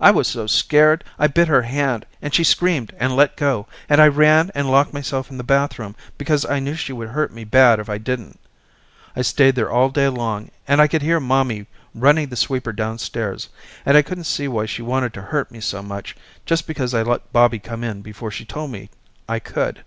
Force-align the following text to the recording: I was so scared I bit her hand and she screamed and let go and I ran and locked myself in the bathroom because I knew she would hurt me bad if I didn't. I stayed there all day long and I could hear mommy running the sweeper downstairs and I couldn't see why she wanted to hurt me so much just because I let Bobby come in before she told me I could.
I 0.00 0.10
was 0.10 0.26
so 0.26 0.46
scared 0.46 1.04
I 1.18 1.26
bit 1.26 1.48
her 1.48 1.60
hand 1.60 2.06
and 2.22 2.32
she 2.32 2.42
screamed 2.44 2.94
and 2.98 3.14
let 3.14 3.36
go 3.36 3.66
and 3.90 4.00
I 4.00 4.08
ran 4.08 4.50
and 4.54 4.70
locked 4.70 4.94
myself 4.94 5.30
in 5.30 5.36
the 5.36 5.42
bathroom 5.44 5.94
because 6.16 6.46
I 6.46 6.60
knew 6.60 6.74
she 6.74 6.94
would 6.94 7.10
hurt 7.10 7.30
me 7.30 7.44
bad 7.44 7.78
if 7.78 7.90
I 7.90 7.98
didn't. 7.98 8.40
I 9.14 9.20
stayed 9.20 9.54
there 9.54 9.70
all 9.70 9.90
day 9.90 10.08
long 10.08 10.50
and 10.66 10.80
I 10.80 10.86
could 10.88 11.02
hear 11.02 11.20
mommy 11.20 11.66
running 11.94 12.28
the 12.30 12.36
sweeper 12.36 12.72
downstairs 12.72 13.50
and 13.84 13.98
I 13.98 14.00
couldn't 14.00 14.24
see 14.24 14.48
why 14.48 14.64
she 14.64 14.80
wanted 14.80 15.12
to 15.12 15.20
hurt 15.20 15.50
me 15.50 15.60
so 15.60 15.82
much 15.82 16.16
just 16.46 16.66
because 16.66 16.94
I 16.94 17.02
let 17.02 17.30
Bobby 17.34 17.58
come 17.58 17.84
in 17.84 18.00
before 18.00 18.30
she 18.30 18.46
told 18.46 18.70
me 18.70 18.88
I 19.28 19.40
could. 19.40 19.84